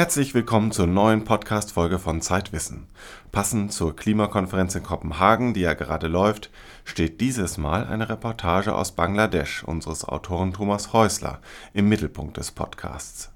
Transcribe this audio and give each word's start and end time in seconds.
Herzlich 0.00 0.32
willkommen 0.32 0.72
zur 0.72 0.86
neuen 0.86 1.24
Podcast-Folge 1.24 1.98
von 1.98 2.22
Zeitwissen. 2.22 2.86
Passend 3.32 3.70
zur 3.70 3.94
Klimakonferenz 3.94 4.74
in 4.74 4.82
Kopenhagen, 4.82 5.52
die 5.52 5.60
ja 5.60 5.74
gerade 5.74 6.06
läuft, 6.06 6.48
steht 6.86 7.20
dieses 7.20 7.58
Mal 7.58 7.86
eine 7.86 8.08
Reportage 8.08 8.74
aus 8.74 8.92
Bangladesch 8.92 9.62
unseres 9.62 10.06
Autoren 10.06 10.54
Thomas 10.54 10.94
Häusler 10.94 11.40
im 11.74 11.90
Mittelpunkt 11.90 12.38
des 12.38 12.50
Podcasts. 12.50 13.30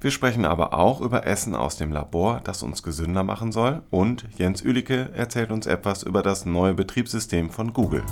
Wir 0.00 0.12
sprechen 0.12 0.44
aber 0.44 0.72
auch 0.72 1.00
über 1.00 1.26
Essen 1.26 1.56
aus 1.56 1.78
dem 1.78 1.90
Labor, 1.90 2.40
das 2.44 2.62
uns 2.62 2.84
gesünder 2.84 3.24
machen 3.24 3.50
soll, 3.50 3.82
und 3.90 4.24
Jens 4.36 4.62
Ülicke 4.62 5.10
erzählt 5.16 5.50
uns 5.50 5.66
etwas 5.66 6.04
über 6.04 6.22
das 6.22 6.46
neue 6.46 6.74
Betriebssystem 6.74 7.50
von 7.50 7.72
Google. 7.72 8.04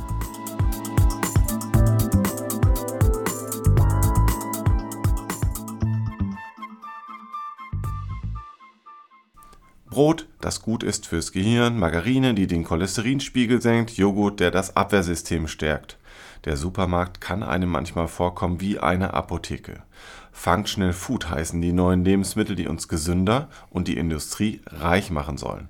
Brot, 9.92 10.26
das 10.40 10.62
gut 10.62 10.82
ist 10.82 11.06
fürs 11.06 11.32
Gehirn, 11.32 11.78
Margarine, 11.78 12.32
die 12.32 12.46
den 12.46 12.64
Cholesterinspiegel 12.64 13.60
senkt, 13.60 13.90
Joghurt, 13.90 14.40
der 14.40 14.50
das 14.50 14.74
Abwehrsystem 14.74 15.48
stärkt. 15.48 15.98
Der 16.46 16.56
Supermarkt 16.56 17.20
kann 17.20 17.42
einem 17.42 17.68
manchmal 17.68 18.08
vorkommen 18.08 18.62
wie 18.62 18.78
eine 18.78 19.12
Apotheke. 19.12 19.82
Functional 20.32 20.94
Food 20.94 21.28
heißen 21.28 21.60
die 21.60 21.74
neuen 21.74 22.06
Lebensmittel, 22.06 22.56
die 22.56 22.68
uns 22.68 22.88
gesünder 22.88 23.50
und 23.68 23.86
die 23.86 23.98
Industrie 23.98 24.62
reich 24.66 25.10
machen 25.10 25.36
sollen. 25.36 25.68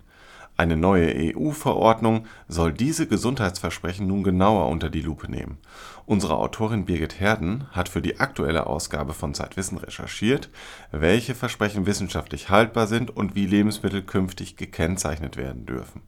Eine 0.56 0.76
neue 0.76 1.34
EU-Verordnung 1.34 2.26
soll 2.46 2.72
diese 2.72 3.06
Gesundheitsversprechen 3.06 4.06
nun 4.06 4.22
genauer 4.22 4.68
unter 4.68 4.90
die 4.90 5.00
Lupe 5.00 5.30
nehmen. 5.30 5.58
Unsere 6.04 6.36
Autorin 6.36 6.84
Birgit 6.84 7.18
Herden 7.18 7.66
hat 7.72 7.88
für 7.88 8.02
die 8.02 8.20
aktuelle 8.20 8.66
Ausgabe 8.66 9.14
von 9.14 9.34
Zeitwissen 9.34 9.78
recherchiert, 9.78 10.50
welche 10.90 11.34
Versprechen 11.34 11.86
wissenschaftlich 11.86 12.50
haltbar 12.50 12.86
sind 12.86 13.16
und 13.16 13.34
wie 13.34 13.46
Lebensmittel 13.46 14.02
künftig 14.02 14.56
gekennzeichnet 14.56 15.36
werden 15.36 15.64
dürfen. 15.64 16.02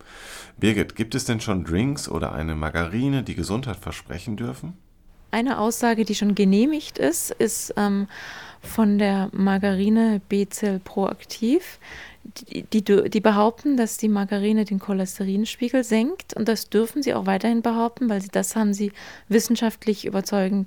Birgit, 0.59 0.95
gibt 0.95 1.15
es 1.15 1.25
denn 1.25 1.41
schon 1.41 1.65
Drinks 1.65 2.09
oder 2.09 2.33
eine 2.33 2.55
Margarine, 2.55 3.23
die 3.23 3.35
Gesundheit 3.35 3.77
versprechen 3.77 4.37
dürfen? 4.37 4.77
Eine 5.31 5.59
Aussage, 5.59 6.05
die 6.05 6.15
schon 6.15 6.37
genehmigt 6.37 6.99
ist, 6.99 7.33
ist 7.33 7.75
ähm, 7.77 8.07
von 8.63 8.99
der 8.99 9.31
Margarine 9.33 10.21
B-Cell 10.29 10.79
Proaktiv 10.79 11.81
die, 12.25 12.63
die, 12.83 13.11
die, 13.11 13.21
behaupten, 13.21 13.77
dass 13.77 13.97
die 13.97 14.09
Margarine 14.09 14.65
den 14.65 14.79
Cholesterinspiegel 14.79 15.85
senkt 15.85 16.35
und 16.35 16.49
das 16.49 16.71
dürfen 16.71 17.03
sie 17.03 17.15
auch 17.15 17.27
weiterhin 17.27 17.63
behaupten, 17.63 18.09
weil 18.09 18.23
sie 18.23 18.29
das 18.29 18.57
haben 18.57 18.73
sie 18.73 18.93
wissenschaftlich 19.29 20.05
überzeugend 20.07 20.67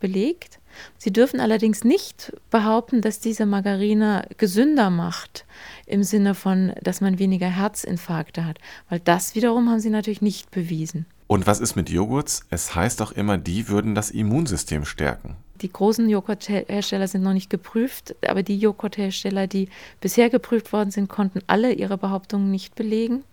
belegt. 0.00 0.60
Sie 0.98 1.12
dürfen 1.12 1.40
allerdings 1.40 1.84
nicht 1.84 2.32
behaupten, 2.50 3.00
dass 3.00 3.20
diese 3.20 3.46
Margarine 3.46 4.26
gesünder 4.38 4.90
macht, 4.90 5.46
im 5.86 6.02
Sinne 6.02 6.34
von, 6.34 6.72
dass 6.82 7.00
man 7.00 7.18
weniger 7.18 7.48
Herzinfarkte 7.48 8.44
hat, 8.44 8.58
weil 8.88 9.00
das 9.00 9.34
wiederum 9.34 9.70
haben 9.70 9.80
sie 9.80 9.90
natürlich 9.90 10.22
nicht 10.22 10.50
bewiesen. 10.50 11.06
Und 11.26 11.46
was 11.46 11.60
ist 11.60 11.74
mit 11.74 11.88
Joghurts? 11.88 12.44
Es 12.50 12.74
heißt 12.74 13.00
doch 13.00 13.12
immer, 13.12 13.38
die 13.38 13.68
würden 13.68 13.94
das 13.94 14.10
Immunsystem 14.10 14.84
stärken. 14.84 15.36
Die 15.62 15.72
großen 15.72 16.08
Joghurthersteller 16.08 17.08
sind 17.08 17.22
noch 17.22 17.32
nicht 17.32 17.48
geprüft, 17.48 18.14
aber 18.26 18.42
die 18.42 18.58
Joghurthersteller, 18.58 19.46
die 19.46 19.68
bisher 20.00 20.28
geprüft 20.28 20.72
worden 20.72 20.90
sind, 20.90 21.08
konnten 21.08 21.40
alle 21.46 21.72
ihre 21.72 21.96
Behauptungen 21.96 22.50
nicht 22.50 22.74
belegen. 22.74 23.24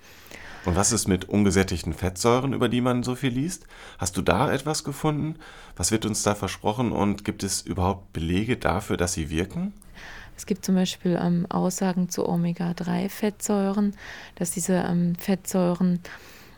Und 0.64 0.75
was 0.75 0.92
ist 0.92 1.08
mit 1.08 1.28
ungesättigten 1.28 1.94
Fettsäuren, 1.94 2.53
über 2.53 2.69
die 2.69 2.81
man 2.81 3.02
so 3.02 3.16
viel 3.16 3.31
liest? 3.31 3.66
Hast 3.97 4.16
du 4.16 4.22
da 4.22 4.52
etwas 4.52 4.84
gefunden? 4.84 5.36
Was 5.75 5.92
wird 5.92 6.06
uns 6.06 6.22
da 6.22 6.36
versprochen 6.36 6.92
und 6.92 7.25
gibt 7.25 7.44
es 7.44 7.62
überhaupt 7.64 8.13
Belege 8.13 8.57
dafür, 8.57 8.96
dass 8.96 9.13
sie 9.13 9.31
wirken? 9.31 9.74
Es 10.38 10.46
gibt 10.46 10.63
zum 10.63 10.75
Beispiel 10.75 11.19
ähm, 11.22 11.47
Aussagen 11.50 12.09
zu 12.09 12.28
Omega-3-Fettsäuren, 12.28 13.96
dass 14.35 14.51
diese 14.51 14.74
ähm, 14.74 15.16
Fettsäuren 15.16 16.00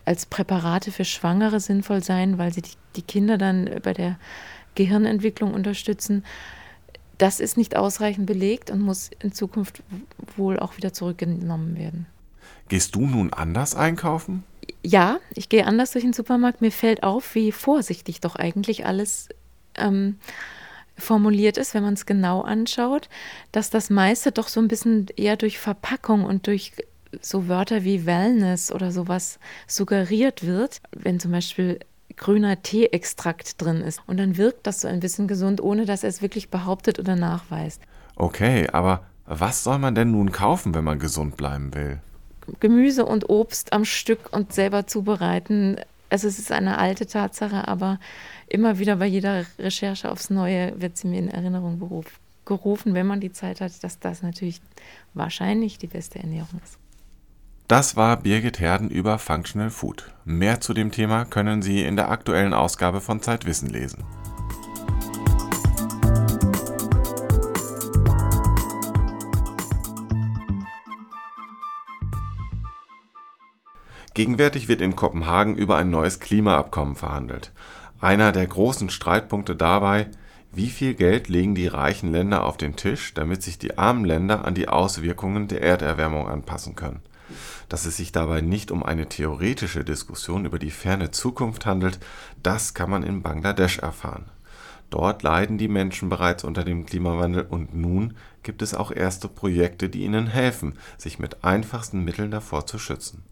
als 0.05 0.25
Präparate 0.25 0.91
für 0.91 1.05
Schwangere 1.05 1.59
sinnvoll 1.59 2.03
seien, 2.03 2.37
weil 2.37 2.53
sie 2.53 2.61
die, 2.61 2.71
die 2.95 3.01
Kinder 3.01 3.37
dann 3.37 3.69
bei 3.83 3.93
der 3.93 4.17
Gehirnentwicklung 4.75 5.53
unterstützen. 5.53 6.23
Das 7.17 7.39
ist 7.39 7.57
nicht 7.57 7.75
ausreichend 7.75 8.25
belegt 8.25 8.71
und 8.71 8.81
muss 8.81 9.11
in 9.21 9.31
Zukunft 9.31 9.83
wohl 10.35 10.59
auch 10.59 10.77
wieder 10.77 10.93
zurückgenommen 10.93 11.77
werden. 11.77 12.07
Gehst 12.69 12.95
du 12.95 13.05
nun 13.05 13.31
anders 13.33 13.75
einkaufen? 13.75 14.43
Ja, 14.83 15.19
ich 15.33 15.49
gehe 15.49 15.65
anders 15.65 15.91
durch 15.91 16.03
den 16.03 16.13
Supermarkt. 16.13 16.61
Mir 16.61 16.71
fällt 16.71 17.03
auf, 17.03 17.35
wie 17.35 17.51
vorsichtig 17.51 18.19
doch 18.19 18.35
eigentlich 18.35 18.85
alles 18.85 19.29
ähm, 19.75 20.17
formuliert 20.97 21.57
ist, 21.57 21.73
wenn 21.73 21.83
man 21.83 21.93
es 21.93 22.05
genau 22.05 22.41
anschaut, 22.41 23.09
dass 23.51 23.69
das 23.69 23.89
meiste 23.89 24.31
doch 24.31 24.47
so 24.47 24.59
ein 24.59 24.67
bisschen 24.67 25.07
eher 25.15 25.37
durch 25.37 25.59
Verpackung 25.59 26.25
und 26.25 26.47
durch 26.47 26.73
so 27.21 27.47
Wörter 27.47 27.83
wie 27.83 28.05
Wellness 28.05 28.71
oder 28.71 28.91
sowas 28.91 29.39
suggeriert 29.67 30.45
wird. 30.45 30.81
Wenn 30.91 31.19
zum 31.19 31.31
Beispiel 31.31 31.79
grüner 32.15 32.61
Teeextrakt 32.61 33.61
drin 33.61 33.81
ist. 33.81 34.01
Und 34.07 34.17
dann 34.17 34.37
wirkt 34.37 34.67
das 34.67 34.81
so 34.81 34.87
ein 34.87 34.99
bisschen 34.99 35.27
gesund, 35.27 35.61
ohne 35.61 35.85
dass 35.85 36.03
er 36.03 36.09
es 36.09 36.21
wirklich 36.21 36.49
behauptet 36.49 36.99
oder 36.99 37.15
nachweist. 37.15 37.81
Okay, 38.15 38.67
aber 38.71 39.03
was 39.25 39.63
soll 39.63 39.79
man 39.79 39.95
denn 39.95 40.11
nun 40.11 40.31
kaufen, 40.31 40.73
wenn 40.75 40.83
man 40.83 40.99
gesund 40.99 41.37
bleiben 41.37 41.73
will? 41.73 41.99
Gemüse 42.59 43.05
und 43.05 43.29
Obst 43.29 43.73
am 43.73 43.85
Stück 43.85 44.31
und 44.31 44.53
selber 44.53 44.85
zubereiten. 44.85 45.77
Also 46.09 46.27
es 46.27 46.39
ist 46.39 46.51
eine 46.51 46.77
alte 46.77 47.07
Tatsache, 47.07 47.67
aber 47.67 47.99
immer 48.47 48.79
wieder 48.79 48.97
bei 48.97 49.07
jeder 49.07 49.45
Recherche 49.57 50.11
aufs 50.11 50.29
Neue 50.29 50.79
wird 50.79 50.97
sie 50.97 51.07
mir 51.07 51.19
in 51.19 51.29
Erinnerung 51.29 51.79
gerufen, 52.45 52.93
wenn 52.93 53.07
man 53.07 53.21
die 53.21 53.31
Zeit 53.31 53.61
hat, 53.61 53.83
dass 53.83 53.99
das 53.99 54.21
natürlich 54.21 54.61
wahrscheinlich 55.13 55.77
die 55.77 55.87
beste 55.87 56.19
Ernährung 56.19 56.59
ist. 56.63 56.77
Das 57.69 57.95
war 57.95 58.17
Birgit 58.17 58.59
Herden 58.59 58.89
über 58.89 59.17
Functional 59.17 59.69
Food. 59.69 60.11
Mehr 60.25 60.59
zu 60.59 60.73
dem 60.73 60.91
Thema 60.91 61.23
können 61.23 61.61
Sie 61.61 61.81
in 61.81 61.95
der 61.95 62.11
aktuellen 62.11 62.53
Ausgabe 62.53 62.99
von 62.99 63.21
Zeitwissen 63.21 63.69
lesen. 63.69 64.03
Gegenwärtig 74.13 74.67
wird 74.67 74.81
in 74.81 74.97
Kopenhagen 74.97 75.55
über 75.55 75.77
ein 75.77 75.89
neues 75.89 76.19
Klimaabkommen 76.19 76.95
verhandelt. 76.95 77.53
Einer 78.01 78.33
der 78.33 78.45
großen 78.45 78.89
Streitpunkte 78.89 79.55
dabei, 79.55 80.11
wie 80.51 80.69
viel 80.69 80.95
Geld 80.95 81.29
legen 81.29 81.55
die 81.55 81.67
reichen 81.67 82.11
Länder 82.11 82.43
auf 82.43 82.57
den 82.57 82.75
Tisch, 82.75 83.13
damit 83.13 83.41
sich 83.41 83.57
die 83.57 83.77
armen 83.77 84.03
Länder 84.03 84.43
an 84.43 84.53
die 84.53 84.67
Auswirkungen 84.67 85.47
der 85.47 85.61
Erderwärmung 85.61 86.27
anpassen 86.27 86.75
können. 86.75 87.01
Dass 87.69 87.85
es 87.85 87.97
sich 87.97 88.11
dabei 88.11 88.41
nicht 88.41 88.71
um 88.71 88.83
eine 88.83 89.07
theoretische 89.07 89.83
Diskussion 89.83 90.45
über 90.45 90.59
die 90.59 90.71
ferne 90.71 91.11
Zukunft 91.11 91.65
handelt, 91.65 91.99
das 92.41 92.73
kann 92.73 92.89
man 92.89 93.03
in 93.03 93.21
Bangladesch 93.21 93.79
erfahren. 93.79 94.25
Dort 94.89 95.23
leiden 95.23 95.57
die 95.57 95.67
Menschen 95.67 96.09
bereits 96.09 96.43
unter 96.43 96.63
dem 96.63 96.85
Klimawandel 96.85 97.47
und 97.49 97.73
nun 97.73 98.13
gibt 98.43 98.61
es 98.61 98.75
auch 98.75 98.91
erste 98.91 99.27
Projekte, 99.27 99.89
die 99.89 100.03
ihnen 100.03 100.27
helfen, 100.27 100.77
sich 100.99 101.17
mit 101.17 101.43
einfachsten 101.43 102.03
Mitteln 102.03 102.29
davor 102.29 102.67
zu 102.67 102.77
schützen. 102.77 103.23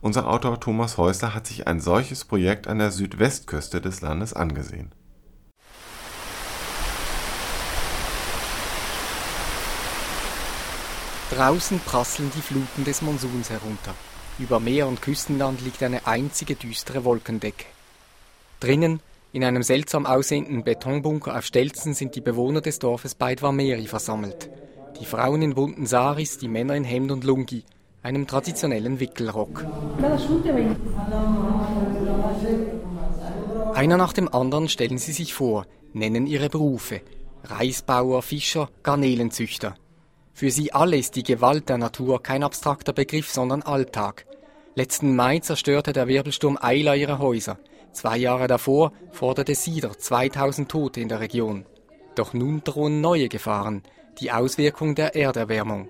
Unser 0.00 0.28
Autor 0.28 0.60
Thomas 0.60 0.98
Häusler 0.98 1.34
hat 1.34 1.46
sich 1.46 1.66
ein 1.66 1.80
solches 1.80 2.24
Projekt 2.24 2.66
an 2.66 2.78
der 2.78 2.90
Südwestküste 2.90 3.80
des 3.80 4.00
Landes 4.00 4.34
angesehen. 4.34 4.92
Draußen 11.30 11.78
prasseln 11.80 12.30
die 12.34 12.40
Fluten 12.40 12.84
des 12.84 13.02
Monsuns 13.02 13.50
herunter. 13.50 13.94
Über 14.38 14.60
Meer 14.60 14.86
und 14.86 15.02
Küstenland 15.02 15.60
liegt 15.62 15.82
eine 15.82 16.06
einzige 16.06 16.54
düstere 16.54 17.04
Wolkendecke. 17.04 17.66
Drinnen, 18.60 19.00
in 19.32 19.44
einem 19.44 19.62
seltsam 19.62 20.06
aussehenden 20.06 20.64
Betonbunker 20.64 21.36
auf 21.36 21.44
Stelzen, 21.44 21.92
sind 21.92 22.14
die 22.14 22.22
Bewohner 22.22 22.62
des 22.62 22.78
Dorfes 22.78 23.14
Beidwameri 23.14 23.86
versammelt. 23.86 24.48
Die 25.00 25.04
Frauen 25.04 25.42
in 25.42 25.54
bunten 25.54 25.86
Saris, 25.86 26.38
die 26.38 26.48
Männer 26.48 26.74
in 26.74 26.84
Hemd 26.84 27.12
und 27.12 27.24
Lungi, 27.24 27.64
einem 28.02 28.26
traditionellen 28.26 28.98
Wickelrock. 28.98 29.66
Einer 33.74 33.96
nach 33.96 34.12
dem 34.12 34.32
anderen 34.32 34.68
stellen 34.68 34.98
sie 34.98 35.12
sich 35.12 35.34
vor, 35.34 35.66
nennen 35.92 36.26
ihre 36.26 36.48
Berufe. 36.48 37.02
Reisbauer, 37.44 38.22
Fischer, 38.22 38.70
Garnelenzüchter. 38.82 39.74
Für 40.38 40.52
sie 40.52 40.72
alle 40.72 40.96
ist 40.96 41.16
die 41.16 41.24
Gewalt 41.24 41.68
der 41.68 41.78
Natur 41.78 42.22
kein 42.22 42.44
abstrakter 42.44 42.92
Begriff, 42.92 43.28
sondern 43.28 43.62
Alltag. 43.62 44.24
Letzten 44.76 45.16
Mai 45.16 45.40
zerstörte 45.40 45.92
der 45.92 46.06
Wirbelsturm 46.06 46.56
Eila 46.60 46.94
ihre 46.94 47.18
Häuser. 47.18 47.58
Zwei 47.90 48.18
Jahre 48.18 48.46
davor 48.46 48.92
forderte 49.10 49.56
Sider 49.56 49.98
2000 49.98 50.70
Tote 50.70 51.00
in 51.00 51.08
der 51.08 51.18
Region. 51.18 51.66
Doch 52.14 52.34
nun 52.34 52.62
drohen 52.62 53.00
neue 53.00 53.28
Gefahren, 53.28 53.82
die 54.20 54.30
Auswirkung 54.30 54.94
der 54.94 55.16
Erderwärmung. 55.16 55.88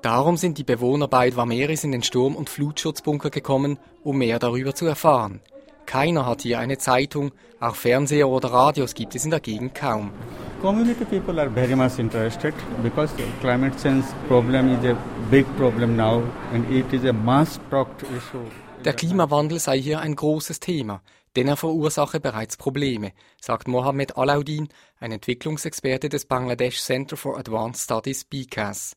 Darum 0.00 0.36
sind 0.36 0.58
die 0.58 0.64
Bewohner 0.64 1.08
bei 1.08 1.34
Vameris 1.34 1.82
in 1.82 1.90
den 1.90 2.04
Sturm- 2.04 2.36
und 2.36 2.50
Flutschutzbunker 2.50 3.30
gekommen, 3.30 3.80
um 4.04 4.18
mehr 4.18 4.38
darüber 4.38 4.76
zu 4.76 4.86
erfahren. 4.86 5.40
Keiner 5.86 6.24
hat 6.24 6.42
hier 6.42 6.60
eine 6.60 6.78
Zeitung, 6.78 7.32
auch 7.58 7.74
Fernseher 7.74 8.28
oder 8.28 8.52
Radios 8.52 8.94
gibt 8.94 9.16
es 9.16 9.24
in 9.24 9.32
der 9.32 9.40
Gegend 9.40 9.74
kaum. 9.74 10.12
Community 10.60 11.04
people 11.04 11.38
are 11.38 11.48
very 11.48 11.76
much 11.76 12.00
interested 12.00 12.52
because 12.82 13.12
climate 13.40 13.80
change 13.80 14.04
problem 14.26 14.70
is 14.70 14.84
a 14.84 14.96
big 15.30 15.46
problem 15.56 15.96
now 15.96 16.20
and 16.52 16.68
it 16.68 16.92
is 16.92 17.04
a 17.04 17.12
mass 17.12 17.60
talked 17.70 18.02
issue. 18.02 18.44
Der 18.84 18.92
Klimawandel 18.92 19.60
sei 19.60 19.78
hier 19.80 20.00
ein 20.00 20.16
großes 20.16 20.58
Thema, 20.58 21.00
denn 21.36 21.46
er 21.46 21.56
verursache 21.56 22.18
bereits 22.18 22.56
Probleme, 22.56 23.12
sagt 23.40 23.68
Mohammed 23.68 24.16
Alaudin, 24.16 24.68
ein 24.98 25.12
Entwicklungsexperte 25.12 26.08
des 26.08 26.26
Bangladesh 26.26 26.80
Center 26.80 27.16
for 27.16 27.38
Advanced 27.38 27.84
Studies 27.84 28.24
BCAS. 28.24 28.96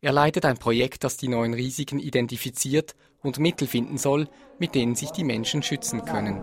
Er 0.00 0.12
leitet 0.12 0.46
ein 0.46 0.56
Projekt, 0.56 1.04
das 1.04 1.18
die 1.18 1.28
neuen 1.28 1.52
Risiken 1.52 1.98
identifiziert 1.98 2.94
und 3.22 3.38
Mittel 3.38 3.68
finden 3.68 3.98
soll, 3.98 4.28
mit 4.58 4.74
denen 4.74 4.94
sich 4.94 5.10
die 5.10 5.24
Menschen 5.24 5.62
schützen 5.62 6.04
können. 6.04 6.40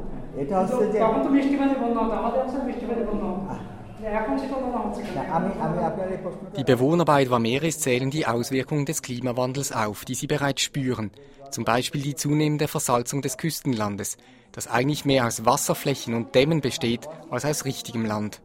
Die 6.57 6.63
Bewohner 6.65 7.05
bei 7.05 7.21
Edwameris 7.21 7.79
zählen 7.79 8.11
die 8.11 8.27
Auswirkungen 8.27 8.85
des 8.85 9.01
Klimawandels 9.01 9.71
auf, 9.71 10.03
die 10.03 10.15
sie 10.15 10.27
bereits 10.27 10.63
spüren. 10.63 11.11
Zum 11.49 11.63
Beispiel 11.63 12.01
die 12.01 12.15
zunehmende 12.15 12.67
Versalzung 12.67 13.21
des 13.21 13.37
Küstenlandes, 13.37 14.17
das 14.51 14.67
eigentlich 14.67 15.05
mehr 15.05 15.27
aus 15.27 15.45
Wasserflächen 15.45 16.13
und 16.13 16.35
Dämmen 16.35 16.59
besteht 16.59 17.07
als 17.29 17.45
aus 17.45 17.63
richtigem 17.63 18.05
Land. 18.05 18.41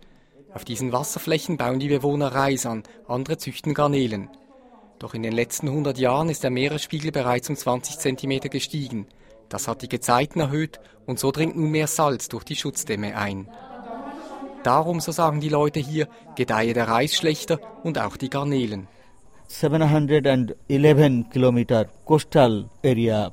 Auf 0.55 0.65
diesen 0.65 0.93
Wasserflächen 0.93 1.57
bauen 1.57 1.81
die 1.81 1.89
Bewohner 1.89 2.29
Reis 2.29 2.65
an, 2.65 2.85
andere 3.09 3.37
züchten 3.37 3.75
Garnelen. 3.75 4.31
Doch 5.01 5.15
in 5.15 5.25
den 5.25 5.33
letzten 5.33 5.69
100 5.69 5.99
Jahren 5.99 6.29
ist 6.29 6.45
der 6.45 6.51
Meeresspiegel 6.51 7.11
bereits 7.11 7.51
um 7.51 7.57
20 7.57 7.99
cm 7.99 8.41
gestiegen. 8.51 9.09
Das 9.49 9.67
hat 9.67 9.83
die 9.83 9.89
Gezeiten 9.89 10.41
erhöht 10.41 10.81
und 11.07 11.19
so 11.19 11.33
dringt 11.33 11.57
nun 11.57 11.71
mehr 11.71 11.89
Salz 11.89 12.29
durch 12.29 12.45
die 12.45 12.57
Schutzdämme 12.57 13.17
ein. 13.17 13.49
Darum, 14.67 14.99
so 14.99 15.13
sagen 15.13 15.39
die 15.41 15.49
Leute 15.49 15.79
hier, 15.79 16.09
gedeihe 16.35 16.75
der 16.75 16.89
Reis 16.89 17.15
schlechter 17.15 17.61
und 17.85 18.01
auch 18.01 18.17
die 18.17 18.31
Garnelen. 18.31 18.89
711 19.47 21.31
Kilometer 21.31 21.85
coastal 22.05 22.69
area 22.85 23.31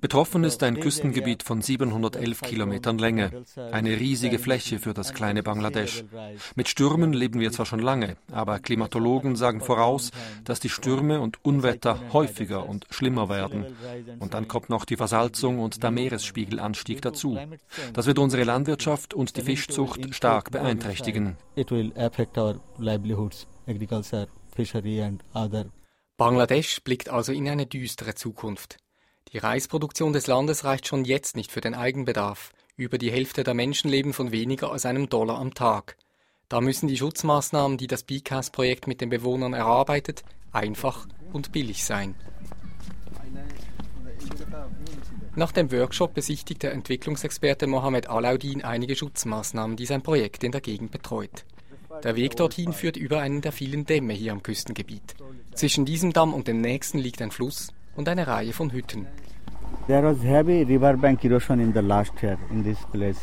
Betroffen 0.00 0.44
ist 0.44 0.62
ein 0.62 0.80
Küstengebiet 0.80 1.42
von 1.42 1.62
711 1.62 2.42
Kilometern 2.42 2.98
Länge, 2.98 3.44
eine 3.72 3.98
riesige 3.98 4.38
Fläche 4.38 4.78
für 4.78 4.92
das 4.92 5.14
kleine 5.14 5.42
Bangladesch. 5.42 6.04
Mit 6.54 6.68
Stürmen 6.68 7.12
leben 7.12 7.40
wir 7.40 7.50
zwar 7.52 7.66
schon 7.66 7.80
lange, 7.80 8.16
aber 8.30 8.58
Klimatologen 8.58 9.36
sagen 9.36 9.60
voraus, 9.60 10.10
dass 10.44 10.60
die 10.60 10.68
Stürme 10.68 11.20
und 11.20 11.44
Unwetter 11.44 11.98
häufiger 12.12 12.68
und 12.68 12.86
schlimmer 12.90 13.28
werden. 13.28 13.66
Und 14.18 14.34
dann 14.34 14.48
kommt 14.48 14.68
noch 14.68 14.84
die 14.84 14.96
Versalzung 14.96 15.58
und 15.58 15.82
der 15.82 15.90
Meeresspiegelanstieg 15.90 17.00
dazu. 17.02 17.38
Das 17.94 18.06
wird 18.06 18.18
unsere 18.18 18.44
Landwirtschaft 18.44 19.14
und 19.14 19.36
die 19.36 19.42
Fischzucht 19.42 20.14
stark 20.14 20.50
beeinträchtigen. 20.50 21.36
It 21.56 21.70
will 21.70 21.92
affect 21.96 22.36
our 22.36 22.60
livelihoods, 22.78 23.46
agriculture, 23.66 24.28
fishery 24.54 25.02
and 25.02 25.22
other 25.34 25.66
Bangladesch 26.20 26.82
blickt 26.82 27.08
also 27.08 27.32
in 27.32 27.48
eine 27.48 27.64
düstere 27.64 28.14
Zukunft. 28.14 28.76
Die 29.32 29.38
Reisproduktion 29.38 30.12
des 30.12 30.26
Landes 30.26 30.64
reicht 30.64 30.86
schon 30.86 31.06
jetzt 31.06 31.34
nicht 31.34 31.50
für 31.50 31.62
den 31.62 31.74
Eigenbedarf. 31.74 32.52
Über 32.76 32.98
die 32.98 33.10
Hälfte 33.10 33.42
der 33.42 33.54
Menschen 33.54 33.88
leben 33.88 34.12
von 34.12 34.30
weniger 34.30 34.70
als 34.70 34.84
einem 34.84 35.08
Dollar 35.08 35.38
am 35.38 35.54
Tag. 35.54 35.96
Da 36.50 36.60
müssen 36.60 36.88
die 36.88 36.98
Schutzmaßnahmen, 36.98 37.78
die 37.78 37.86
das 37.86 38.02
BCAS-Projekt 38.02 38.86
mit 38.86 39.00
den 39.00 39.08
Bewohnern 39.08 39.54
erarbeitet, 39.54 40.22
einfach 40.52 41.08
und 41.32 41.52
billig 41.52 41.86
sein. 41.86 42.14
Nach 45.34 45.52
dem 45.52 45.72
Workshop 45.72 46.12
besichtigt 46.12 46.62
der 46.62 46.72
Entwicklungsexperte 46.72 47.66
Mohammed 47.66 48.10
Alaudin 48.10 48.62
einige 48.62 48.94
Schutzmaßnahmen, 48.94 49.78
die 49.78 49.86
sein 49.86 50.02
Projekt 50.02 50.44
in 50.44 50.52
der 50.52 50.60
Gegend 50.60 50.90
betreut. 50.90 51.46
Der 52.04 52.14
Weg 52.14 52.36
dorthin 52.36 52.74
führt 52.74 52.98
über 52.98 53.20
einen 53.20 53.40
der 53.40 53.52
vielen 53.52 53.86
Dämme 53.86 54.12
hier 54.12 54.32
am 54.32 54.42
Küstengebiet. 54.42 55.14
Zwischen 55.54 55.84
diesem 55.84 56.12
Damm 56.12 56.32
und 56.32 56.48
dem 56.48 56.60
nächsten 56.60 56.98
liegt 56.98 57.20
ein 57.22 57.30
Fluss 57.30 57.68
und 57.96 58.08
eine 58.08 58.26
Reihe 58.26 58.52
von 58.52 58.72
Hütten. 58.72 59.06
There 59.86 60.02
was 60.02 60.22
heavy 60.22 60.62
riverbank 60.62 61.24
erosion 61.24 61.60
in 61.60 61.72
the 61.72 61.80
last 61.80 62.12
year 62.22 62.38
in 62.50 62.62
this 62.62 62.78
place. 62.92 63.18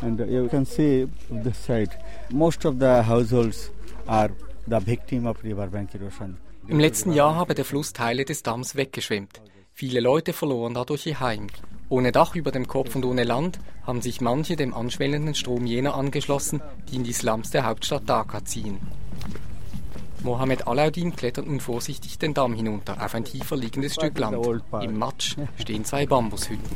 And 0.00 0.20
you 0.20 0.48
can 0.48 0.66
see 0.66 1.08
this 1.42 1.64
side, 1.64 1.90
most 2.30 2.64
of 2.64 2.76
the 2.78 3.02
households 3.06 3.70
are 4.06 4.30
the 4.66 4.78
victim 4.84 5.26
of 5.26 5.42
riverbank 5.42 5.94
erosion. 5.94 6.36
Im 6.68 6.80
letzten 6.80 7.12
Jahr 7.12 7.34
habe 7.36 7.54
der 7.54 7.64
Fluss 7.64 7.92
Teile 7.92 8.24
des 8.24 8.42
Damms 8.42 8.76
weggeschwemmt. 8.76 9.40
Viele 9.72 10.00
Leute 10.00 10.32
verloren 10.32 10.74
dadurch 10.74 11.06
ihr 11.06 11.20
Heim. 11.20 11.46
Ohne 11.88 12.10
Dach 12.10 12.34
über 12.34 12.50
dem 12.50 12.66
Kopf 12.66 12.96
und 12.96 13.04
ohne 13.04 13.24
Land 13.24 13.60
haben 13.86 14.02
sich 14.02 14.20
manche 14.20 14.56
dem 14.56 14.74
anschwellenden 14.74 15.34
Strom 15.34 15.66
jener 15.66 15.94
angeschlossen, 15.94 16.60
die 16.88 16.96
in 16.96 17.04
die 17.04 17.12
Slums 17.12 17.50
der 17.50 17.64
Hauptstadt 17.64 18.08
Dhaka 18.08 18.44
ziehen. 18.44 18.78
Mohammed 20.25 20.67
Alaudin 20.67 21.15
klettert 21.15 21.47
nun 21.47 21.59
vorsichtig 21.59 22.19
den 22.19 22.33
Damm 22.33 22.53
hinunter 22.53 23.03
auf 23.03 23.15
ein 23.15 23.25
tiefer 23.25 23.55
liegendes 23.57 23.95
Stück 23.95 24.17
Land. 24.19 24.37
Im 24.81 24.97
Matsch 24.97 25.35
stehen 25.57 25.83
zwei 25.85 26.05
Bambushütten. 26.05 26.69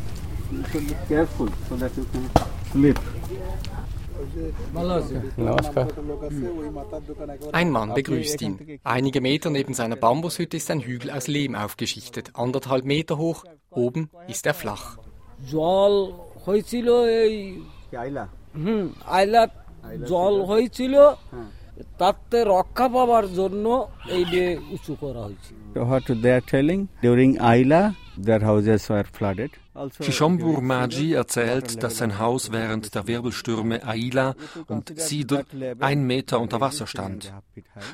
Ein 7.51 7.71
Mann 7.71 7.93
begrüßt 7.93 8.41
ihn. 8.41 8.79
Einige 8.83 9.21
Meter 9.21 9.49
neben 9.49 9.73
seiner 9.73 9.95
Bambushütte 9.95 10.57
ist 10.57 10.71
ein 10.71 10.81
Hügel 10.81 11.11
aus 11.11 11.27
Lehm 11.27 11.55
aufgeschichtet, 11.55 12.31
anderthalb 12.33 12.85
Meter 12.85 13.17
hoch. 13.17 13.43
Oben 13.69 14.09
ist 14.27 14.45
er 14.45 14.53
flach. 14.53 14.97
জল 20.11 20.35
হয়েছিল 20.49 20.97
তাতে 22.00 22.38
রক্ষা 22.54 22.86
পাওয়ার 22.94 23.26
জন্য 23.38 23.64
এই 24.16 24.24
বিয়ে 24.30 24.50
উঁচু 24.74 24.92
করা 25.02 25.20
হয়েছে। 25.26 25.50
What 25.88 26.06
they 26.22 26.30
are 26.36 26.42
telling 26.52 26.78
during 27.02 27.30
Aila 27.52 27.82
their 28.26 28.42
houses 28.48 28.84
are 28.98 29.06
flooded 29.16 29.52
Shishombur 30.00 30.60
Maji 30.62 31.12
erzählt, 31.12 31.82
dass 31.82 31.98
sein 31.98 32.18
Haus 32.18 32.50
während 32.50 32.94
der 32.94 33.06
Wirbelstürme 33.06 33.86
Aila 33.86 34.34
und 34.66 34.92
Sidr 34.98 35.44
ein 35.78 36.04
Meter 36.04 36.40
unter 36.40 36.60
Wasser 36.60 36.88
stand. 36.88 37.32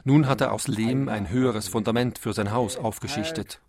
Nun 0.05 0.26
hat 0.26 0.40
er 0.40 0.52
aus 0.52 0.69
Lehm 0.69 1.08
ein 1.08 1.28
höheres 1.28 1.69
Fundament 1.69 2.19
für 2.19 2.32
sein 2.32 2.50
Haus 2.50 2.78
aufgeschichtet. 2.78 3.61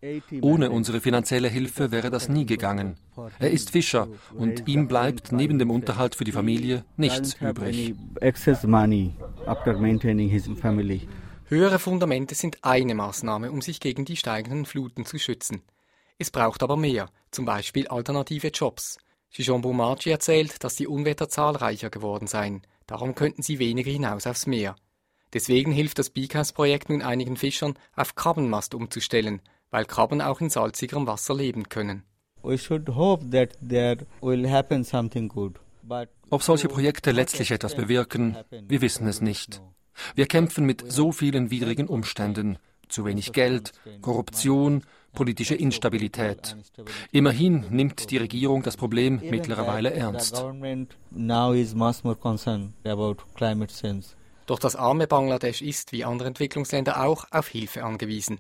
Ohne 0.42 0.72
unsere 0.72 1.02
finanzielle 1.02 1.50
Hilfe 1.50 1.92
wäre 1.92 2.10
das 2.10 2.30
nie 2.30 2.46
gegangen. 2.46 2.96
Er 3.40 3.52
ist 3.52 3.72
Fischer 3.72 4.08
und 4.34 4.68
ihm 4.68 4.88
bleibt 4.88 5.34
neben 5.34 5.60
dem 5.60 5.70
Unterhalt 5.70 6.16
für 6.16 6.24
die 6.24 6.32
Familie 6.32 6.86
nichts 6.96 7.36
übrig. 7.42 7.94
Höhere 11.50 11.80
Fundamente 11.80 12.36
sind 12.36 12.58
eine 12.62 12.96
Maßnahme, 12.96 13.52
um 13.52 13.62
sich 13.62 13.80
gegen 13.80 14.06
die 14.06 14.18
steigenden 14.18 14.66
Fluten 14.66 15.06
zu 15.06 15.18
schützen. 15.18 15.62
Es 16.20 16.32
braucht 16.32 16.64
aber 16.64 16.78
mehr, 16.78 17.10
zum 17.32 17.46
Beispiel 17.46 17.88
alternative 17.88 18.48
Jobs. 18.48 18.98
Shishon 19.30 19.62
Bumachi 19.62 20.10
erzählt, 20.10 20.64
dass 20.64 20.76
die 20.76 20.88
Unwetter 20.88 21.30
zahlreicher 21.30 21.90
geworden 21.90 22.28
seien. 22.28 22.62
Darum 22.88 23.14
könnten 23.14 23.44
sie 23.44 23.60
weniger 23.60 23.92
hinaus 23.92 24.26
aufs 24.26 24.48
Meer. 24.48 24.76
Deswegen 25.34 25.72
hilft 25.72 26.00
das 26.00 26.10
BICAS-Projekt 26.10 26.90
nun 26.90 27.02
einigen 27.02 27.36
Fischern, 27.36 27.78
auf 27.96 28.16
Krabbenmast 28.16 28.74
umzustellen, 28.74 29.42
weil 29.70 29.86
Krabben 29.86 30.22
auch 30.22 30.42
in 30.42 30.50
salzigerem 30.50 31.06
Wasser 31.06 31.36
leben 31.36 31.70
können. 31.70 32.04
Ob 36.30 36.44
solche 36.44 36.68
Projekte 36.68 37.12
letztlich 37.12 37.52
etwas 37.52 37.76
bewirken, 37.76 38.38
wir 38.50 38.82
wissen 38.82 39.08
es 39.08 39.22
nicht. 39.22 39.62
Wir 40.16 40.28
kämpfen 40.28 40.66
mit 40.66 40.92
so 40.92 41.12
vielen 41.12 41.52
widrigen 41.52 41.88
Umständen. 41.88 42.58
Zu 42.88 43.04
wenig 43.04 43.34
Geld, 43.34 43.74
Korruption, 44.02 44.84
politische 45.18 45.56
Instabilität. 45.56 46.56
Immerhin 47.12 47.66
nimmt 47.72 48.12
die 48.12 48.18
Regierung 48.18 48.62
das 48.62 48.78
Problem 48.78 49.20
mittlerweile 49.24 49.92
ernst. 49.92 50.46
Doch 54.46 54.60
das 54.60 54.76
arme 54.76 55.08
Bangladesch 55.08 55.64
ist, 55.64 55.92
wie 55.92 56.04
andere 56.04 56.28
Entwicklungsländer 56.28 57.04
auch, 57.04 57.26
auf 57.32 57.48
Hilfe 57.48 57.84
angewiesen. 57.84 58.40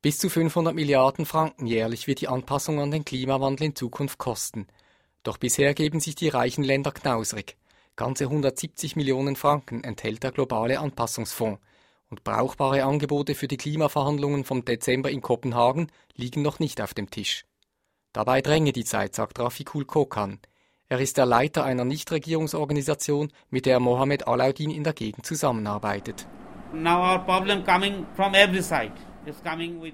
Bis 0.00 0.16
zu 0.16 0.30
500 0.30 0.74
Milliarden 0.74 1.26
Franken 1.26 1.66
jährlich 1.66 2.06
wird 2.06 2.22
die 2.22 2.28
Anpassung 2.28 2.80
an 2.80 2.90
den 2.90 3.04
Klimawandel 3.04 3.66
in 3.66 3.76
Zukunft 3.76 4.16
kosten. 4.16 4.66
Doch 5.24 5.36
bisher 5.36 5.74
geben 5.74 6.00
sich 6.00 6.14
die 6.14 6.30
reichen 6.30 6.64
Länder 6.64 6.92
knausrig. 6.92 7.58
Ganze 7.96 8.24
170 8.24 8.96
Millionen 8.96 9.36
Franken 9.36 9.84
enthält 9.84 10.22
der 10.22 10.32
globale 10.32 10.80
Anpassungsfonds 10.80 11.60
und 12.14 12.22
brauchbare 12.22 12.84
Angebote 12.84 13.34
für 13.34 13.48
die 13.48 13.56
Klimaverhandlungen 13.56 14.44
vom 14.44 14.64
Dezember 14.64 15.10
in 15.10 15.20
Kopenhagen 15.20 15.88
liegen 16.14 16.42
noch 16.42 16.60
nicht 16.60 16.80
auf 16.80 16.94
dem 16.94 17.10
Tisch. 17.10 17.44
Dabei 18.12 18.40
dränge 18.40 18.70
die 18.70 18.84
Zeit, 18.84 19.16
sagt 19.16 19.40
Rafikul 19.40 19.84
Kokan. 19.84 20.38
Er 20.88 21.00
ist 21.00 21.16
der 21.18 21.26
Leiter 21.26 21.64
einer 21.64 21.84
Nichtregierungsorganisation, 21.84 23.32
mit 23.50 23.66
der 23.66 23.80
Mohammed 23.80 24.28
Alaudin 24.28 24.70
in 24.70 24.84
der 24.84 24.92
Gegend 24.92 25.26
zusammenarbeitet. 25.26 26.28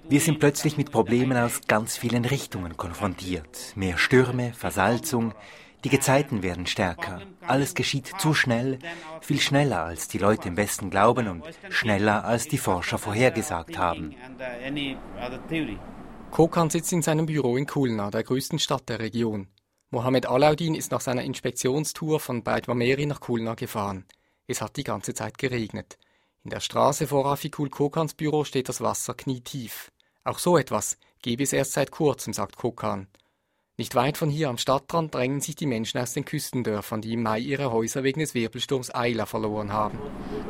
Wir 0.09 0.21
sind 0.21 0.41
plötzlich 0.41 0.77
mit 0.77 0.93
Problemen 0.93 1.39
aus 1.39 1.63
ganz 1.67 1.97
vielen 1.97 2.27
Richtungen 2.27 2.77
konfrontiert. 2.77 3.73
Mehr 3.77 3.97
Stürme, 3.97 4.53
Versalzung, 4.53 5.33
Die 5.85 5.89
Gezeiten 5.89 6.43
werden 6.43 6.67
stärker. 6.67 7.23
Alles 7.47 7.75
geschieht 7.75 8.13
zu 8.19 8.35
schnell, 8.35 8.79
viel 9.21 9.41
schneller 9.41 9.83
als 9.85 10.09
die 10.09 10.19
Leute 10.19 10.49
im 10.49 10.57
Westen 10.57 10.91
glauben 10.91 11.29
und 11.29 11.45
schneller 11.71 12.25
als 12.25 12.49
die 12.49 12.59
Forscher 12.59 12.99
vorhergesagt 12.99 13.79
haben. 13.79 14.15
Kokan 16.31 16.71
sitzt 16.71 16.93
in 16.93 17.03
seinem 17.03 17.27
Büro 17.27 17.57
in 17.57 17.67
Kulna, 17.67 18.11
der 18.11 18.23
größten 18.23 18.59
Stadt 18.59 18.89
der 18.89 19.01
Region. 19.01 19.49
Mohammed 19.91 20.27
Alaudin 20.27 20.75
ist 20.75 20.93
nach 20.93 21.01
seiner 21.01 21.25
Inspektionstour 21.25 22.21
von 22.21 22.45
Beidwameri 22.45 23.07
nach 23.07 23.21
Kulna 23.21 23.55
gefahren. 23.55 24.05
Es 24.47 24.61
hat 24.61 24.77
die 24.77 24.85
ganze 24.85 25.15
Zeit 25.15 25.39
geregnet. 25.39 25.99
In 26.45 26.51
der 26.51 26.61
Straße 26.61 27.07
vor 27.07 27.27
Rafikul 27.27 27.71
Kokans 27.71 28.15
Büro 28.15 28.45
steht 28.45 28.69
das 28.69 28.81
Wasser 28.81 29.15
knietief. 29.15 29.91
Auch 30.25 30.39
so 30.39 30.57
etwas 30.57 30.99
gebe 31.23 31.43
es 31.43 31.53
erst 31.53 31.73
seit 31.73 31.91
kurzem, 31.91 32.33
sagt 32.33 32.57
Kokan. 32.57 33.09
Nicht 33.81 33.95
weit 33.95 34.19
von 34.19 34.29
hier 34.29 34.51
am 34.51 34.59
Stadtrand 34.59 35.15
drängen 35.15 35.41
sich 35.41 35.57
die 35.57 35.65
Menschen 35.65 35.97
aus 35.97 36.13
den 36.13 36.27
Küstendörfern, 36.27 37.01
die 37.01 37.15
im 37.15 37.23
Mai 37.23 37.39
ihre 37.39 37.73
Häuser 37.73 38.03
wegen 38.03 38.21
des 38.21 38.35
Wirbelsturms 38.35 38.91
Ayla 38.91 39.25
verloren 39.25 39.73
haben. 39.73 39.99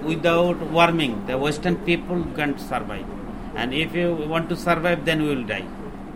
Without 0.04 0.56
warming, 0.72 1.14
the 1.28 1.34
western 1.34 1.76
people 1.84 2.24
can't 2.34 2.58
survive. 2.58 3.04
And 3.54 3.72
if 3.72 3.94
you 3.94 4.28
want 4.28 4.48
to 4.48 4.56
survive, 4.56 5.04
then 5.04 5.20
we 5.20 5.28
will 5.28 5.44
die. 5.44 5.62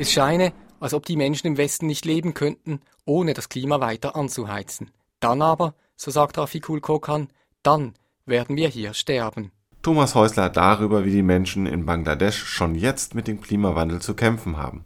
Es 0.01 0.11
scheine, 0.11 0.53
als 0.81 0.93
ob 0.93 1.07
die 1.07 1.15
Menschen 1.15 1.47
im 1.47 1.57
Westen 1.57 1.87
nicht 1.87 2.05
leben 2.05 2.35
könnten, 2.35 2.81
ohne 3.05 3.33
das 3.33 3.49
Klima 3.49 3.79
weiter 3.79 4.17
anzuheizen. 4.17 4.91
Dann 5.21 5.41
aber, 5.41 5.77
so 5.95 6.11
sagt 6.11 6.37
Rafikul 6.37 6.81
Kokan, 6.81 7.29
dann 7.63 7.95
werden 8.27 8.57
wir 8.57 8.67
hier 8.67 8.93
sterben. 8.93 9.53
Thomas 9.83 10.17
Häusler 10.17 10.51
darüber, 10.51 11.05
wie 11.05 11.13
die 11.13 11.23
Menschen 11.23 11.67
in 11.67 11.87
Bangladesch 11.87 12.43
schon 12.43 12.75
jetzt 12.75 13.15
mit 13.15 13.29
dem 13.29 13.41
Klimawandel 13.41 14.03
zu 14.03 14.15
kämpfen 14.15 14.57
haben. 14.57 14.85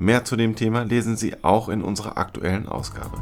Mehr 0.00 0.24
zu 0.24 0.34
dem 0.36 0.56
Thema 0.56 0.84
lesen 0.84 1.18
Sie 1.18 1.44
auch 1.44 1.68
in 1.68 1.82
unserer 1.82 2.16
aktuellen 2.16 2.66
Ausgabe. 2.66 3.18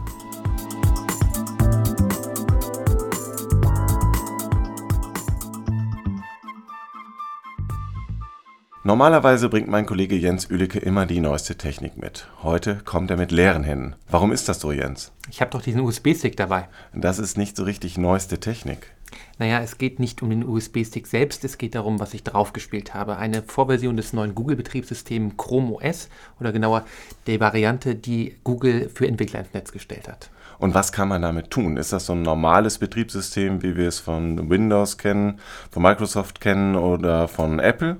Normalerweise 8.89 9.51
bringt 9.51 9.69
mein 9.69 9.85
Kollege 9.85 10.17
Jens 10.17 10.49
Ülicke 10.49 10.79
immer 10.79 11.05
die 11.05 11.21
neueste 11.21 11.57
Technik 11.57 11.99
mit. 11.99 12.27
Heute 12.43 12.77
kommt 12.87 13.11
er 13.11 13.19
mit 13.19 13.31
leeren 13.31 13.63
Händen. 13.63 13.97
Warum 14.09 14.33
ist 14.33 14.49
das 14.49 14.61
so, 14.61 14.73
Jens? 14.73 15.13
Ich 15.31 15.43
habe 15.43 15.51
doch 15.51 15.61
diesen 15.61 15.83
USB-Stick 15.83 16.39
dabei. 16.39 16.71
Das 16.95 17.19
ist 17.19 17.37
nicht 17.37 17.55
so 17.55 17.65
richtig 17.65 17.99
neueste 17.99 18.41
Technik. 18.41 18.95
Naja, 19.39 19.61
es 19.61 19.77
geht 19.77 20.01
nicht 20.01 20.23
um 20.23 20.31
den 20.31 20.43
USB-Stick 20.43 21.07
selbst, 21.07 21.45
es 21.45 21.59
geht 21.59 21.75
darum, 21.75 22.01
was 22.01 22.15
ich 22.15 22.25
draufgespielt 22.25 22.95
habe. 22.95 23.19
Eine 23.19 23.43
Vorversion 23.43 23.99
des 23.99 24.15
neuen 24.15 24.35
Google-Betriebssystems 24.35 25.37
Chrome 25.37 25.75
OS 25.75 26.09
oder 26.41 26.53
genauer 26.53 26.87
der 27.27 27.41
Variante, 27.41 27.95
die 27.95 28.37
Google 28.43 28.89
für 28.89 29.07
Entwickler 29.07 29.41
ins 29.41 29.53
Netz 29.53 29.71
gestellt 29.71 30.09
hat. 30.09 30.31
Und 30.59 30.73
was 30.73 30.93
kann 30.93 31.09
man 31.09 31.21
damit 31.21 31.51
tun? 31.51 31.77
Ist 31.77 31.93
das 31.93 32.07
so 32.07 32.15
ein 32.15 32.23
normales 32.23 32.79
Betriebssystem, 32.79 33.63
wie 33.63 33.77
wir 33.77 33.89
es 33.89 34.01
von 34.01 34.49
Windows 34.49 34.97
kennen, 34.97 35.41
von 35.71 35.83
Microsoft 35.83 36.41
kennen 36.41 36.75
oder 36.75 37.29
von 37.29 37.59
Apple? 37.59 37.99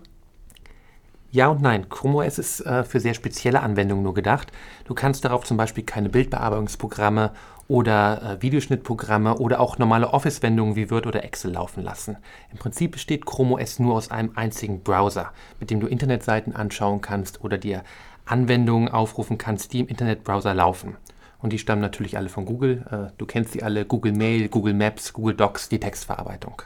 Ja 1.31 1.49
und 1.49 1.61
nein. 1.61 1.91
Chrome 1.91 2.25
OS 2.25 2.39
ist 2.39 2.61
äh, 2.61 2.85
für 2.85 3.01
sehr 3.01 3.13
spezielle 3.13 3.61
Anwendungen 3.61 4.03
nur 4.03 4.15
gedacht. 4.15 4.51
Du 4.87 4.95
kannst 4.95 5.27
darauf 5.27 5.45
zum 5.45 5.59
Beispiel 5.59 5.85
keine 5.85 6.09
Bildbearbeitungsprogramme 6.09 7.33
oder 7.69 8.23
äh, 8.23 8.43
Videoschnittprogramme 8.43 9.37
oder 9.37 9.61
auch 9.61 9.77
normale 9.77 10.09
Office-Wendungen 10.15 10.75
wie 10.75 10.91
Word 10.91 11.07
oder 11.07 11.25
Excel 11.25 11.53
laufen 11.53 11.83
lassen. 11.83 12.17
Im 12.51 12.57
Prinzip 12.57 12.93
besteht 12.93 13.27
Chrome 13.27 13.57
OS 13.57 13.79
nur 13.79 13.95
aus 13.95 14.11
einem 14.11 14.33
einzigen 14.37 14.81
Browser, 14.83 15.33
mit 15.61 15.69
dem 15.71 15.81
du 15.81 15.87
Internetseiten 15.87 16.57
anschauen 16.57 17.03
kannst 17.03 17.45
oder 17.45 17.59
dir 17.59 17.85
Anwendungen 18.25 18.89
aufrufen 18.89 19.37
kannst, 19.37 19.75
die 19.75 19.81
im 19.81 19.89
Internetbrowser 19.89 20.55
laufen. 20.55 20.97
Und 21.41 21.53
die 21.53 21.59
stammen 21.59 21.83
natürlich 21.83 22.17
alle 22.17 22.31
von 22.31 22.47
Google. 22.47 22.87
Äh, 22.91 23.13
du 23.19 23.27
kennst 23.27 23.55
die 23.55 23.63
alle, 23.63 23.85
Google 23.85 24.13
Mail, 24.13 24.49
Google 24.49 24.73
Maps, 24.73 25.13
Google 25.13 25.35
Docs, 25.35 25.69
die 25.69 25.79
Textverarbeitung. 25.79 26.63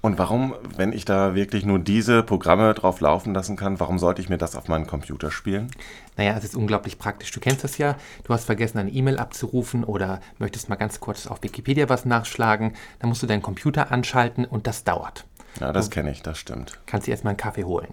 Und 0.00 0.18
warum, 0.18 0.54
wenn 0.76 0.92
ich 0.92 1.04
da 1.04 1.34
wirklich 1.34 1.66
nur 1.66 1.78
diese 1.78 2.22
Programme 2.22 2.72
drauf 2.74 3.00
laufen 3.00 3.34
lassen 3.34 3.56
kann, 3.56 3.80
warum 3.80 3.98
sollte 3.98 4.22
ich 4.22 4.28
mir 4.28 4.38
das 4.38 4.56
auf 4.56 4.68
meinen 4.68 4.86
Computer 4.86 5.30
spielen? 5.30 5.70
Naja, 6.16 6.34
es 6.36 6.44
ist 6.44 6.56
unglaublich 6.56 6.98
praktisch. 6.98 7.30
Du 7.32 7.40
kennst 7.40 7.64
das 7.64 7.76
ja. 7.78 7.96
Du 8.24 8.32
hast 8.32 8.44
vergessen, 8.44 8.78
eine 8.78 8.90
E-Mail 8.90 9.18
abzurufen 9.18 9.84
oder 9.84 10.20
möchtest 10.38 10.68
mal 10.68 10.76
ganz 10.76 11.00
kurz 11.00 11.26
auf 11.26 11.42
Wikipedia 11.42 11.88
was 11.88 12.04
nachschlagen. 12.04 12.72
Dann 12.98 13.08
musst 13.10 13.22
du 13.22 13.26
deinen 13.26 13.42
Computer 13.42 13.92
anschalten 13.92 14.44
und 14.44 14.66
das 14.66 14.84
dauert. 14.84 15.26
Ja, 15.60 15.72
das 15.72 15.90
kenne 15.90 16.10
ich, 16.10 16.22
das 16.22 16.38
stimmt. 16.38 16.78
Kannst 16.86 17.06
dir 17.06 17.10
erstmal 17.10 17.32
einen 17.32 17.38
Kaffee 17.38 17.64
holen. 17.64 17.92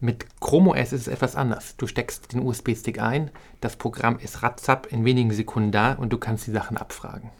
Mit 0.00 0.40
Chrome 0.40 0.70
OS 0.70 0.92
ist 0.92 1.02
es 1.02 1.08
etwas 1.08 1.36
anders. 1.36 1.76
Du 1.76 1.86
steckst 1.86 2.32
den 2.32 2.44
USB-Stick 2.44 3.00
ein, 3.00 3.30
das 3.60 3.76
Programm 3.76 4.18
ist 4.18 4.42
ratzap 4.42 4.86
in 4.90 5.04
wenigen 5.04 5.30
Sekunden 5.30 5.70
da 5.70 5.92
und 5.92 6.12
du 6.12 6.18
kannst 6.18 6.46
die 6.46 6.50
Sachen 6.50 6.76
abfragen. 6.76 7.30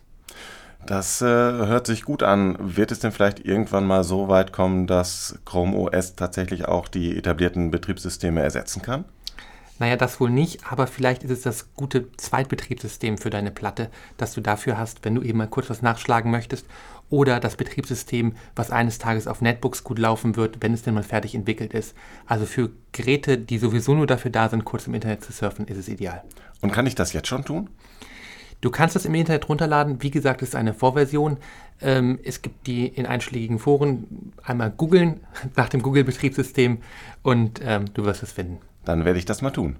Das 0.86 1.22
äh, 1.22 1.26
hört 1.26 1.86
sich 1.86 2.02
gut 2.02 2.22
an. 2.22 2.56
Wird 2.58 2.90
es 2.90 2.98
denn 2.98 3.12
vielleicht 3.12 3.44
irgendwann 3.44 3.86
mal 3.86 4.02
so 4.02 4.28
weit 4.28 4.52
kommen, 4.52 4.86
dass 4.86 5.38
Chrome 5.44 5.76
OS 5.76 6.16
tatsächlich 6.16 6.66
auch 6.66 6.88
die 6.88 7.16
etablierten 7.16 7.70
Betriebssysteme 7.70 8.42
ersetzen 8.42 8.82
kann? 8.82 9.04
Naja, 9.78 9.96
das 9.96 10.20
wohl 10.20 10.30
nicht, 10.30 10.60
aber 10.70 10.86
vielleicht 10.86 11.24
ist 11.24 11.30
es 11.30 11.42
das 11.42 11.74
gute 11.74 12.12
Zweitbetriebssystem 12.16 13.18
für 13.18 13.30
deine 13.30 13.50
Platte, 13.50 13.90
das 14.16 14.32
du 14.32 14.40
dafür 14.40 14.78
hast, 14.78 15.04
wenn 15.04 15.14
du 15.14 15.22
eben 15.22 15.38
mal 15.38 15.48
kurz 15.48 15.70
was 15.70 15.82
nachschlagen 15.82 16.30
möchtest. 16.30 16.66
Oder 17.10 17.40
das 17.40 17.56
Betriebssystem, 17.56 18.36
was 18.54 18.70
eines 18.70 18.98
Tages 18.98 19.26
auf 19.26 19.40
Netbooks 19.40 19.82
gut 19.82 19.98
laufen 19.98 20.36
wird, 20.36 20.58
wenn 20.60 20.72
es 20.72 20.82
denn 20.82 20.94
mal 20.94 21.02
fertig 21.02 21.34
entwickelt 21.34 21.74
ist. 21.74 21.94
Also 22.26 22.46
für 22.46 22.70
Geräte, 22.92 23.38
die 23.38 23.58
sowieso 23.58 23.94
nur 23.94 24.06
dafür 24.06 24.30
da 24.30 24.48
sind, 24.48 24.64
kurz 24.64 24.86
im 24.86 24.94
Internet 24.94 25.24
zu 25.24 25.32
surfen, 25.32 25.66
ist 25.66 25.78
es 25.78 25.88
ideal. 25.88 26.22
Und 26.60 26.72
kann 26.72 26.86
ich 26.86 26.94
das 26.94 27.12
jetzt 27.12 27.28
schon 27.28 27.44
tun? 27.44 27.68
Du 28.62 28.70
kannst 28.70 28.94
es 28.94 29.04
im 29.04 29.14
Internet 29.16 29.48
runterladen. 29.48 30.04
Wie 30.04 30.12
gesagt, 30.12 30.40
es 30.40 30.50
ist 30.50 30.54
eine 30.54 30.72
Vorversion. 30.72 31.36
Ähm, 31.80 32.20
es 32.22 32.42
gibt 32.42 32.68
die 32.68 32.86
in 32.86 33.06
einschlägigen 33.06 33.58
Foren. 33.58 34.32
Einmal 34.40 34.70
googeln 34.70 35.18
nach 35.56 35.68
dem 35.68 35.82
Google-Betriebssystem 35.82 36.78
und 37.22 37.60
ähm, 37.64 37.92
du 37.92 38.04
wirst 38.04 38.22
es 38.22 38.30
finden. 38.30 38.60
Dann 38.84 39.04
werde 39.04 39.18
ich 39.18 39.24
das 39.24 39.42
mal 39.42 39.50
tun. 39.50 39.76